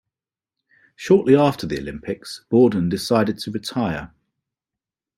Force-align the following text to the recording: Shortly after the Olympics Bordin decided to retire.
Shortly 0.95 1.35
after 1.35 1.67
the 1.67 1.77
Olympics 1.77 2.43
Bordin 2.49 2.89
decided 2.89 3.37
to 3.37 3.51
retire. 3.51 4.11